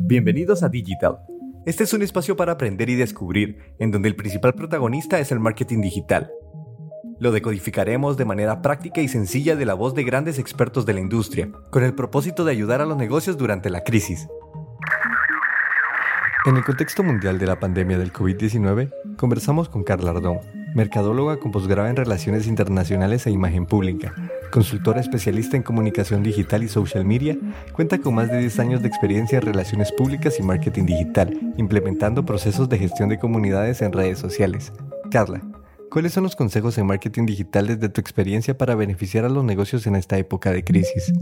Bienvenidos 0.00 0.62
a 0.62 0.68
Digital. 0.68 1.18
Este 1.64 1.84
es 1.84 1.92
un 1.92 2.02
espacio 2.02 2.36
para 2.36 2.52
aprender 2.52 2.90
y 2.90 2.96
descubrir, 2.96 3.74
en 3.78 3.90
donde 3.90 4.08
el 4.08 4.16
principal 4.16 4.54
protagonista 4.54 5.20
es 5.20 5.32
el 5.32 5.40
marketing 5.40 5.80
digital. 5.80 6.30
Lo 7.18 7.30
decodificaremos 7.30 8.16
de 8.16 8.24
manera 8.24 8.62
práctica 8.62 9.00
y 9.00 9.08
sencilla 9.08 9.54
de 9.54 9.64
la 9.64 9.74
voz 9.74 9.94
de 9.94 10.04
grandes 10.04 10.38
expertos 10.38 10.86
de 10.86 10.94
la 10.94 11.00
industria, 11.00 11.50
con 11.70 11.84
el 11.84 11.94
propósito 11.94 12.44
de 12.44 12.52
ayudar 12.52 12.80
a 12.80 12.86
los 12.86 12.96
negocios 12.96 13.38
durante 13.38 13.70
la 13.70 13.84
crisis. 13.84 14.28
En 16.46 16.56
el 16.56 16.64
contexto 16.64 17.04
mundial 17.04 17.38
de 17.38 17.46
la 17.46 17.60
pandemia 17.60 17.98
del 17.98 18.12
COVID-19, 18.12 19.16
conversamos 19.16 19.68
con 19.68 19.84
Carla 19.84 20.10
Ardón, 20.10 20.40
mercadóloga 20.74 21.38
con 21.38 21.50
posgrado 21.50 21.88
en 21.88 21.96
Relaciones 21.96 22.46
Internacionales 22.46 23.26
e 23.26 23.30
Imagen 23.30 23.66
Pública, 23.66 24.14
consultora 24.50 25.00
especialista 25.00 25.56
en 25.56 25.62
comunicación 25.62 26.22
digital 26.22 26.62
y 26.62 26.68
social 26.68 27.04
media, 27.04 27.36
cuenta 27.72 27.98
con 27.98 28.14
más 28.14 28.30
de 28.30 28.38
10 28.38 28.58
años 28.60 28.82
de 28.82 28.88
experiencia 28.88 29.38
en 29.38 29.46
relaciones 29.46 29.92
públicas 29.92 30.38
y 30.38 30.42
marketing 30.42 30.86
digital, 30.86 31.38
implementando 31.56 32.24
procesos 32.24 32.68
de 32.68 32.78
gestión 32.78 33.08
de 33.08 33.18
comunidades 33.18 33.82
en 33.82 33.92
redes 33.92 34.18
sociales. 34.18 34.72
Carla, 35.10 35.42
¿cuáles 35.90 36.12
son 36.12 36.24
los 36.24 36.36
consejos 36.36 36.78
en 36.78 36.86
marketing 36.86 37.26
digital 37.26 37.66
desde 37.66 37.88
tu 37.88 38.00
experiencia 38.00 38.56
para 38.56 38.74
beneficiar 38.74 39.24
a 39.24 39.28
los 39.28 39.44
negocios 39.44 39.86
en 39.86 39.96
esta 39.96 40.18
época 40.18 40.52
de 40.52 40.64
crisis? 40.64 41.12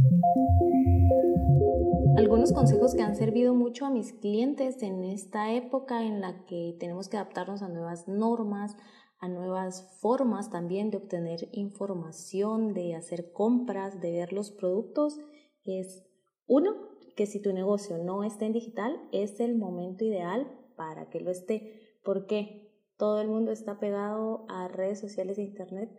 Algunos 2.16 2.52
consejos 2.52 2.94
que 2.94 3.02
han 3.02 3.16
servido 3.16 3.55
mucho 3.55 3.86
a 3.86 3.91
mis 3.91 4.12
clientes 4.12 4.82
en 4.82 5.05
esta 5.05 5.52
época 5.52 6.05
en 6.05 6.20
la 6.20 6.44
que 6.44 6.77
tenemos 6.78 7.08
que 7.08 7.16
adaptarnos 7.16 7.62
a 7.62 7.69
nuevas 7.69 8.08
normas, 8.08 8.77
a 9.20 9.29
nuevas 9.29 9.98
formas 10.01 10.51
también 10.51 10.91
de 10.91 10.97
obtener 10.97 11.48
información, 11.52 12.73
de 12.73 12.95
hacer 12.95 13.33
compras, 13.33 14.01
de 14.01 14.12
ver 14.12 14.33
los 14.33 14.51
productos, 14.51 15.19
es 15.65 16.06
uno, 16.47 16.88
que 17.16 17.27
si 17.27 17.42
tu 17.42 17.52
negocio 17.52 17.98
no 17.98 18.25
está 18.25 18.47
en 18.47 18.52
digital, 18.52 18.97
es 19.12 19.41
el 19.41 19.56
momento 19.56 20.05
ideal 20.05 20.50
para 20.75 21.11
que 21.11 21.20
lo 21.20 21.31
esté. 21.31 21.98
¿Por 22.03 22.27
qué? 22.27 22.72
Todo 22.97 23.20
el 23.20 23.28
mundo 23.28 23.53
está 23.53 23.78
pegado 23.78 24.47
a 24.48 24.69
redes 24.69 25.00
sociales 25.00 25.37
e 25.39 25.42
internet 25.42 25.91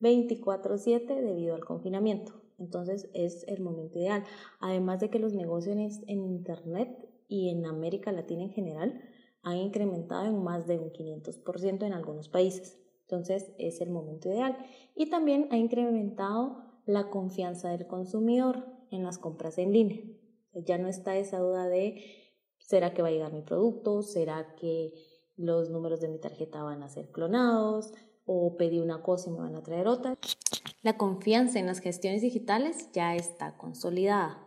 24/7 0.00 1.20
debido 1.20 1.54
al 1.54 1.64
confinamiento. 1.64 2.32
Entonces 2.58 3.10
es 3.12 3.46
el 3.46 3.62
momento 3.62 3.98
ideal. 3.98 4.24
Además 4.60 5.00
de 5.00 5.10
que 5.10 5.18
los 5.18 5.34
negocios 5.34 5.76
en 6.06 6.24
internet 6.24 6.88
y 7.28 7.50
en 7.50 7.66
América 7.66 8.10
Latina 8.10 8.42
en 8.42 8.50
general 8.50 9.00
han 9.42 9.56
incrementado 9.56 10.26
en 10.26 10.42
más 10.42 10.66
de 10.66 10.78
un 10.78 10.90
500% 10.90 11.84
en 11.84 11.92
algunos 11.92 12.28
países. 12.28 12.78
Entonces 13.02 13.52
es 13.58 13.80
el 13.80 13.90
momento 13.90 14.28
ideal. 14.28 14.56
Y 14.94 15.10
también 15.10 15.48
ha 15.50 15.56
incrementado 15.56 16.64
la 16.86 17.10
confianza 17.10 17.70
del 17.70 17.86
consumidor 17.86 18.66
en 18.90 19.02
las 19.04 19.18
compras 19.18 19.58
en 19.58 19.72
línea. 19.72 20.02
Ya 20.54 20.78
no 20.78 20.88
está 20.88 21.16
esa 21.16 21.38
duda 21.38 21.68
de, 21.68 22.02
¿será 22.58 22.92
que 22.92 23.02
va 23.02 23.08
a 23.08 23.12
llegar 23.12 23.32
mi 23.32 23.42
producto? 23.42 24.02
¿Será 24.02 24.54
que 24.56 24.92
los 25.36 25.70
números 25.70 26.00
de 26.00 26.08
mi 26.08 26.18
tarjeta 26.18 26.62
van 26.62 26.82
a 26.82 26.88
ser 26.88 27.10
clonados? 27.10 27.92
¿O 28.26 28.56
pedí 28.56 28.78
una 28.78 29.02
cosa 29.02 29.30
y 29.30 29.32
me 29.32 29.40
van 29.40 29.56
a 29.56 29.62
traer 29.62 29.88
otra? 29.88 30.18
La 30.82 30.96
confianza 30.96 31.58
en 31.58 31.66
las 31.66 31.80
gestiones 31.80 32.22
digitales 32.22 32.90
ya 32.92 33.14
está 33.14 33.56
consolidada. 33.56 34.46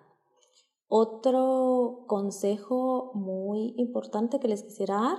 Otro 0.95 2.05
consejo 2.05 3.13
muy 3.15 3.73
importante 3.77 4.39
que 4.39 4.47
les 4.47 4.61
quisiera 4.61 5.01
dar 5.01 5.17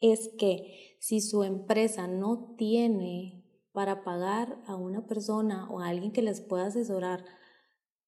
es 0.00 0.30
que 0.38 0.96
si 1.00 1.20
su 1.20 1.42
empresa 1.42 2.06
no 2.06 2.54
tiene 2.56 3.44
para 3.72 4.04
pagar 4.04 4.62
a 4.66 4.74
una 4.74 5.06
persona 5.06 5.68
o 5.70 5.80
a 5.80 5.88
alguien 5.88 6.12
que 6.12 6.22
les 6.22 6.40
pueda 6.40 6.64
asesorar 6.64 7.26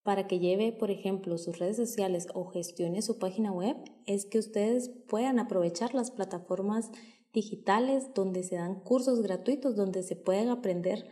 para 0.02 0.27
que 0.27 0.38
lleve, 0.38 0.72
por 0.72 0.91
ejemplo, 0.91 1.36
sus 1.36 1.58
redes 1.58 1.77
sociales 1.77 2.27
o 2.33 2.46
gestione 2.46 3.02
su 3.02 3.18
página 3.18 3.52
web, 3.52 3.77
es 4.06 4.24
que 4.24 4.39
ustedes 4.39 4.89
puedan 5.06 5.39
aprovechar 5.39 5.92
las 5.92 6.11
plataformas 6.11 6.91
digitales 7.34 8.14
donde 8.14 8.45
se 8.45 8.57
dan 8.57 8.80
cursos 8.80 9.20
gratuitos, 9.20 9.77
donde 9.77 10.05
se 10.05 10.17
pueden 10.17 10.48
aprender 10.48 11.05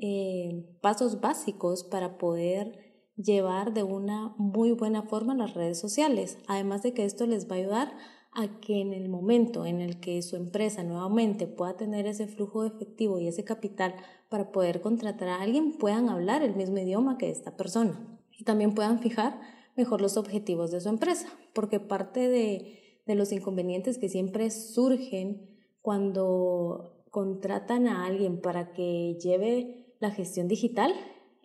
eh, 0.00 0.74
pasos 0.80 1.20
básicos 1.20 1.84
para 1.84 2.16
poder 2.16 2.83
llevar 3.16 3.72
de 3.74 3.82
una 3.82 4.34
muy 4.38 4.72
buena 4.72 5.02
forma 5.02 5.34
las 5.34 5.54
redes 5.54 5.78
sociales. 5.78 6.38
Además 6.46 6.82
de 6.82 6.92
que 6.94 7.04
esto 7.04 7.26
les 7.26 7.48
va 7.48 7.56
a 7.56 7.58
ayudar 7.58 7.96
a 8.32 8.60
que 8.60 8.80
en 8.80 8.92
el 8.92 9.08
momento 9.08 9.64
en 9.64 9.80
el 9.80 10.00
que 10.00 10.20
su 10.22 10.36
empresa 10.36 10.82
nuevamente 10.82 11.46
pueda 11.46 11.76
tener 11.76 12.06
ese 12.06 12.26
flujo 12.26 12.62
de 12.62 12.68
efectivo 12.68 13.20
y 13.20 13.28
ese 13.28 13.44
capital 13.44 13.94
para 14.28 14.50
poder 14.50 14.80
contratar 14.80 15.28
a 15.28 15.40
alguien, 15.40 15.78
puedan 15.78 16.08
hablar 16.08 16.42
el 16.42 16.56
mismo 16.56 16.78
idioma 16.78 17.16
que 17.16 17.30
esta 17.30 17.56
persona 17.56 18.18
y 18.36 18.42
también 18.42 18.74
puedan 18.74 18.98
fijar 18.98 19.40
mejor 19.76 20.00
los 20.00 20.16
objetivos 20.16 20.72
de 20.72 20.80
su 20.80 20.88
empresa, 20.88 21.28
porque 21.52 21.78
parte 21.78 22.28
de, 22.28 23.00
de 23.06 23.14
los 23.14 23.30
inconvenientes 23.30 23.98
que 23.98 24.08
siempre 24.08 24.50
surgen 24.50 25.48
cuando 25.80 27.04
contratan 27.10 27.86
a 27.86 28.04
alguien 28.04 28.40
para 28.40 28.72
que 28.72 29.16
lleve 29.20 29.94
la 30.00 30.10
gestión 30.10 30.48
digital 30.48 30.92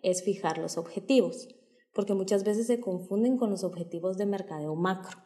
es 0.02 0.24
fijar 0.24 0.58
los 0.58 0.76
objetivos 0.76 1.48
porque 1.92 2.14
muchas 2.14 2.44
veces 2.44 2.66
se 2.66 2.80
confunden 2.80 3.36
con 3.36 3.50
los 3.50 3.64
objetivos 3.64 4.16
de 4.16 4.26
mercadeo 4.26 4.74
macro 4.76 5.18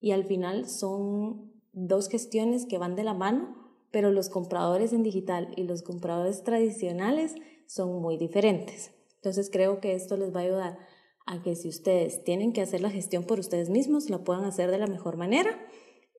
y 0.00 0.12
al 0.12 0.24
final 0.24 0.68
son 0.68 1.52
dos 1.72 2.08
gestiones 2.08 2.66
que 2.66 2.78
van 2.78 2.96
de 2.96 3.04
la 3.04 3.14
mano, 3.14 3.54
pero 3.90 4.10
los 4.10 4.28
compradores 4.28 4.92
en 4.92 5.02
digital 5.02 5.52
y 5.56 5.64
los 5.64 5.82
compradores 5.82 6.42
tradicionales 6.42 7.34
son 7.66 8.00
muy 8.00 8.16
diferentes. 8.16 8.92
Entonces 9.16 9.50
creo 9.50 9.80
que 9.80 9.94
esto 9.94 10.16
les 10.16 10.34
va 10.34 10.40
a 10.40 10.44
ayudar 10.44 10.78
a 11.26 11.42
que 11.42 11.54
si 11.54 11.68
ustedes 11.68 12.24
tienen 12.24 12.52
que 12.52 12.62
hacer 12.62 12.80
la 12.80 12.90
gestión 12.90 13.24
por 13.24 13.38
ustedes 13.38 13.68
mismos, 13.68 14.10
la 14.10 14.24
puedan 14.24 14.44
hacer 14.44 14.70
de 14.70 14.78
la 14.78 14.86
mejor 14.86 15.16
manera 15.16 15.58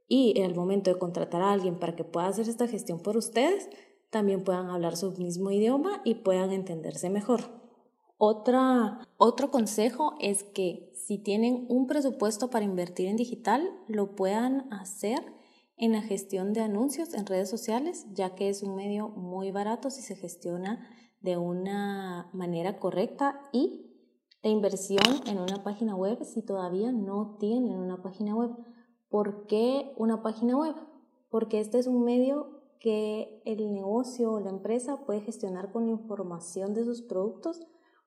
y 0.08 0.40
el 0.42 0.56
momento 0.56 0.92
de 0.92 1.00
contratar 1.00 1.42
a 1.42 1.52
alguien 1.52 1.80
para 1.80 1.96
que 1.96 2.04
pueda 2.04 2.28
hacer 2.28 2.50
esta 2.50 2.68
gestión 2.68 3.00
por 3.00 3.18
ustedes, 3.18 3.70
también 4.10 4.44
puedan 4.44 4.70
hablar 4.70 4.98
su 4.98 5.14
mismo 5.14 5.52
idioma 5.52 6.02
y 6.04 6.16
puedan 6.16 6.52
entenderse 6.52 7.10
mejor. 7.10 7.61
Otra, 8.24 9.00
otro 9.18 9.50
consejo 9.50 10.14
es 10.20 10.44
que 10.44 10.94
si 10.94 11.18
tienen 11.18 11.66
un 11.70 11.88
presupuesto 11.88 12.52
para 12.52 12.64
invertir 12.64 13.08
en 13.08 13.16
digital, 13.16 13.68
lo 13.88 14.16
puedan 14.16 14.72
hacer 14.72 15.34
en 15.76 15.94
la 15.94 16.04
gestión 16.04 16.54
de 16.54 16.62
anuncios 16.62 17.16
en 17.16 17.26
redes 17.26 17.50
sociales, 17.50 18.06
ya 18.14 18.36
que 18.36 18.50
es 18.50 18.62
un 18.62 18.76
medio 18.76 19.10
muy 19.10 19.50
barato 19.50 19.90
si 19.90 20.04
se 20.04 20.16
gestiona 20.16 20.88
de 21.22 21.38
una 21.38 22.30
manera 22.32 22.78
correcta 22.78 23.42
y 23.52 23.90
la 24.44 24.52
inversión 24.52 25.08
en 25.26 25.40
una 25.40 25.64
página 25.64 25.96
web 25.96 26.24
si 26.24 26.44
todavía 26.44 26.92
no 26.92 27.38
tienen 27.40 27.74
una 27.74 28.04
página 28.04 28.36
web. 28.36 28.52
¿Por 29.10 29.48
qué 29.48 29.94
una 29.98 30.22
página 30.22 30.56
web? 30.56 30.76
Porque 31.32 31.60
este 31.60 31.80
es 31.80 31.88
un 31.88 32.04
medio 32.04 32.62
que 32.80 33.42
el 33.46 33.74
negocio 33.74 34.34
o 34.34 34.40
la 34.40 34.52
empresa 34.52 35.08
puede 35.08 35.22
gestionar 35.22 35.72
con 35.72 35.90
información 35.90 36.76
de 36.76 36.84
sus 36.84 37.02
productos 37.02 37.62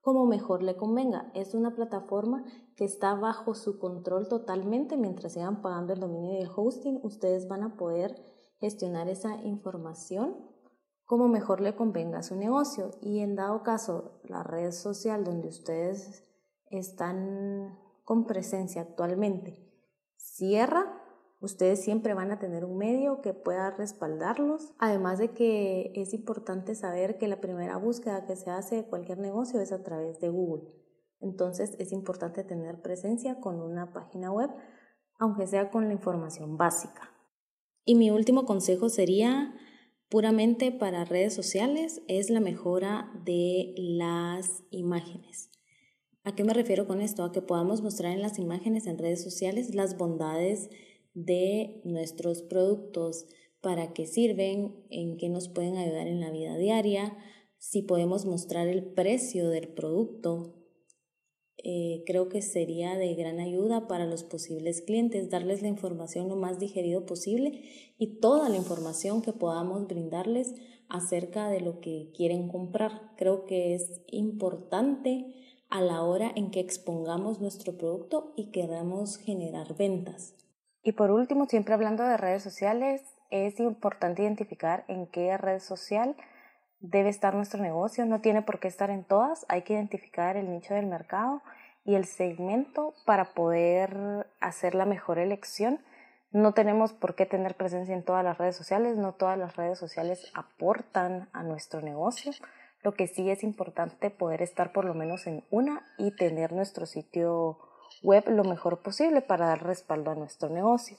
como 0.04 0.26
mejor 0.26 0.62
le 0.62 0.76
convenga. 0.76 1.30
Es 1.34 1.54
una 1.54 1.74
plataforma 1.74 2.44
que 2.76 2.84
está 2.84 3.14
bajo 3.14 3.54
su 3.54 3.78
control 3.78 4.28
totalmente. 4.28 4.98
Mientras 4.98 5.32
sigan 5.32 5.62
pagando 5.62 5.94
el 5.94 6.00
dominio 6.00 6.34
y 6.34 6.42
el 6.42 6.50
hosting, 6.54 7.00
ustedes 7.02 7.48
van 7.48 7.62
a 7.62 7.76
poder 7.76 8.22
gestionar 8.60 9.08
esa 9.08 9.42
información 9.42 10.36
como 11.06 11.28
mejor 11.28 11.60
le 11.60 11.74
convenga 11.74 12.18
a 12.18 12.22
su 12.22 12.36
negocio. 12.36 12.90
Y 13.00 13.20
en 13.20 13.34
dado 13.34 13.62
caso, 13.62 14.20
la 14.24 14.42
red 14.42 14.72
social 14.72 15.24
donde 15.24 15.48
ustedes 15.48 16.22
están 16.70 17.78
con 18.04 18.26
presencia 18.26 18.82
actualmente 18.82 19.64
cierra, 20.16 21.00
Ustedes 21.44 21.82
siempre 21.82 22.14
van 22.14 22.30
a 22.30 22.38
tener 22.38 22.64
un 22.64 22.78
medio 22.78 23.20
que 23.20 23.34
pueda 23.34 23.70
respaldarlos. 23.70 24.72
Además 24.78 25.18
de 25.18 25.32
que 25.32 25.92
es 25.94 26.14
importante 26.14 26.74
saber 26.74 27.18
que 27.18 27.28
la 27.28 27.42
primera 27.42 27.76
búsqueda 27.76 28.24
que 28.24 28.34
se 28.34 28.48
hace 28.48 28.76
de 28.76 28.84
cualquier 28.86 29.18
negocio 29.18 29.60
es 29.60 29.70
a 29.70 29.82
través 29.82 30.20
de 30.20 30.30
Google. 30.30 30.64
Entonces 31.20 31.76
es 31.78 31.92
importante 31.92 32.44
tener 32.44 32.80
presencia 32.80 33.40
con 33.40 33.60
una 33.60 33.92
página 33.92 34.32
web, 34.32 34.48
aunque 35.18 35.46
sea 35.46 35.70
con 35.70 35.86
la 35.86 35.92
información 35.92 36.56
básica. 36.56 37.10
Y 37.84 37.94
mi 37.94 38.10
último 38.10 38.46
consejo 38.46 38.88
sería 38.88 39.54
puramente 40.08 40.72
para 40.72 41.04
redes 41.04 41.34
sociales, 41.34 42.00
es 42.08 42.30
la 42.30 42.40
mejora 42.40 43.12
de 43.22 43.74
las 43.76 44.62
imágenes. 44.70 45.50
¿A 46.22 46.34
qué 46.34 46.42
me 46.42 46.54
refiero 46.54 46.86
con 46.86 47.02
esto? 47.02 47.22
A 47.22 47.32
que 47.32 47.42
podamos 47.42 47.82
mostrar 47.82 48.12
en 48.12 48.22
las 48.22 48.38
imágenes 48.38 48.86
en 48.86 48.96
redes 48.96 49.22
sociales 49.22 49.74
las 49.74 49.98
bondades 49.98 50.70
de 51.14 51.80
nuestros 51.84 52.42
productos, 52.42 53.26
para 53.60 53.94
qué 53.94 54.06
sirven, 54.06 54.84
en 54.90 55.16
qué 55.16 55.30
nos 55.30 55.48
pueden 55.48 55.76
ayudar 55.76 56.06
en 56.06 56.20
la 56.20 56.30
vida 56.30 56.58
diaria, 56.58 57.16
si 57.56 57.80
podemos 57.80 58.26
mostrar 58.26 58.68
el 58.68 58.84
precio 58.84 59.48
del 59.48 59.68
producto. 59.68 60.54
Eh, 61.56 62.02
creo 62.04 62.28
que 62.28 62.42
sería 62.42 62.98
de 62.98 63.14
gran 63.14 63.40
ayuda 63.40 63.88
para 63.88 64.04
los 64.04 64.22
posibles 64.22 64.82
clientes 64.82 65.30
darles 65.30 65.62
la 65.62 65.68
información 65.68 66.28
lo 66.28 66.36
más 66.36 66.58
digerido 66.58 67.06
posible 67.06 67.62
y 67.96 68.18
toda 68.18 68.50
la 68.50 68.58
información 68.58 69.22
que 69.22 69.32
podamos 69.32 69.86
brindarles 69.86 70.52
acerca 70.90 71.48
de 71.48 71.60
lo 71.60 71.80
que 71.80 72.10
quieren 72.14 72.48
comprar. 72.48 73.14
Creo 73.16 73.46
que 73.46 73.74
es 73.74 74.02
importante 74.08 75.34
a 75.70 75.80
la 75.80 76.02
hora 76.02 76.30
en 76.36 76.50
que 76.50 76.60
expongamos 76.60 77.40
nuestro 77.40 77.78
producto 77.78 78.34
y 78.36 78.50
queramos 78.50 79.16
generar 79.16 79.74
ventas. 79.74 80.34
Y 80.84 80.92
por 80.92 81.10
último, 81.10 81.46
siempre 81.46 81.72
hablando 81.72 82.04
de 82.04 82.18
redes 82.18 82.42
sociales, 82.42 83.02
es 83.30 83.58
importante 83.58 84.22
identificar 84.22 84.84
en 84.86 85.06
qué 85.06 85.36
red 85.38 85.58
social 85.58 86.14
debe 86.80 87.08
estar 87.08 87.34
nuestro 87.34 87.62
negocio. 87.62 88.04
No 88.04 88.20
tiene 88.20 88.42
por 88.42 88.60
qué 88.60 88.68
estar 88.68 88.90
en 88.90 89.02
todas, 89.02 89.46
hay 89.48 89.62
que 89.62 89.72
identificar 89.72 90.36
el 90.36 90.50
nicho 90.50 90.74
del 90.74 90.86
mercado 90.86 91.42
y 91.86 91.94
el 91.94 92.04
segmento 92.04 92.92
para 93.06 93.32
poder 93.32 94.26
hacer 94.40 94.74
la 94.74 94.84
mejor 94.84 95.18
elección. 95.18 95.80
No 96.32 96.52
tenemos 96.52 96.92
por 96.92 97.14
qué 97.14 97.24
tener 97.24 97.54
presencia 97.56 97.94
en 97.94 98.04
todas 98.04 98.22
las 98.22 98.36
redes 98.36 98.56
sociales, 98.56 98.98
no 98.98 99.14
todas 99.14 99.38
las 99.38 99.56
redes 99.56 99.78
sociales 99.78 100.30
aportan 100.34 101.30
a 101.32 101.42
nuestro 101.42 101.80
negocio. 101.80 102.32
Lo 102.82 102.92
que 102.92 103.06
sí 103.06 103.30
es 103.30 103.42
importante 103.42 104.10
poder 104.10 104.42
estar 104.42 104.72
por 104.72 104.84
lo 104.84 104.92
menos 104.92 105.26
en 105.26 105.44
una 105.50 105.82
y 105.96 106.14
tener 106.14 106.52
nuestro 106.52 106.84
sitio 106.84 107.58
web 108.04 108.28
lo 108.28 108.44
mejor 108.44 108.78
posible 108.78 109.22
para 109.22 109.46
dar 109.46 109.64
respaldo 109.64 110.12
a 110.12 110.14
nuestro 110.14 110.48
negocio. 110.50 110.96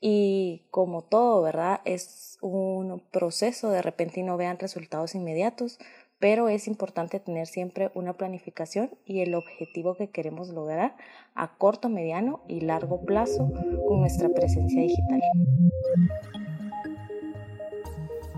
Y 0.00 0.62
como 0.70 1.02
todo, 1.02 1.42
¿verdad? 1.42 1.80
Es 1.84 2.38
un 2.40 3.02
proceso, 3.10 3.70
de 3.70 3.82
repente 3.82 4.20
y 4.20 4.22
no 4.22 4.36
vean 4.36 4.58
resultados 4.58 5.14
inmediatos, 5.14 5.78
pero 6.20 6.48
es 6.48 6.66
importante 6.66 7.20
tener 7.20 7.46
siempre 7.46 7.90
una 7.94 8.12
planificación 8.12 8.90
y 9.06 9.20
el 9.20 9.34
objetivo 9.34 9.96
que 9.96 10.10
queremos 10.10 10.48
lograr 10.48 10.96
a 11.34 11.56
corto, 11.56 11.88
mediano 11.88 12.42
y 12.48 12.60
largo 12.60 13.04
plazo 13.04 13.52
con 13.86 14.00
nuestra 14.00 14.28
presencia 14.28 14.82
digital. 14.82 15.20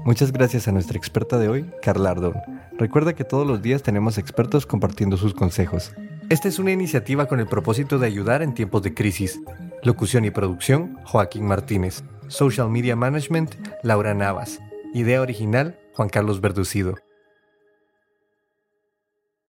Muchas 0.05 0.32
gracias 0.32 0.66
a 0.69 0.73
nuestra 0.73 0.96
experta 0.96 1.38
de 1.38 1.49
hoy, 1.49 1.70
Carla 1.82 2.11
Ardón. 2.11 2.34
Recuerda 2.78 3.14
que 3.14 3.25
todos 3.25 3.46
los 3.46 3.61
días 3.61 3.82
tenemos 3.82 4.16
expertos 4.16 4.64
compartiendo 4.66 5.16
sus 5.16 5.34
consejos. 5.34 5.93
Esta 6.30 6.46
es 6.46 6.60
una 6.60 6.70
iniciativa 6.70 7.26
con 7.26 7.40
el 7.40 7.48
propósito 7.48 7.98
de 7.98 8.06
ayudar 8.06 8.40
en 8.40 8.54
tiempos 8.54 8.82
de 8.82 8.94
crisis. 8.94 9.40
Locución 9.82 10.24
y 10.24 10.30
producción, 10.30 10.96
Joaquín 11.02 11.44
Martínez. 11.44 12.04
Social 12.28 12.70
Media 12.70 12.94
Management, 12.94 13.56
Laura 13.82 14.14
Navas. 14.14 14.60
Idea 14.94 15.22
original, 15.22 15.80
Juan 15.92 16.08
Carlos 16.08 16.40
Verducido. 16.40 16.94